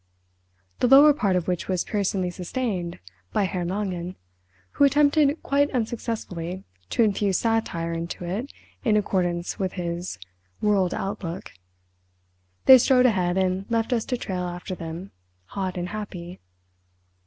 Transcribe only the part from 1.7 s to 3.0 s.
piercingly sustained